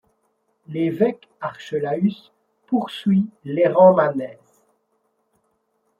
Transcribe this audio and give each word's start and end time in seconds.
L’évêque 0.67 1.27
Archelaüs 1.41 2.31
poursuit 2.65 3.29
l’errant 3.45 3.93
Manès; 3.93 4.39